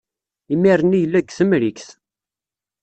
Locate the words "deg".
1.21-1.27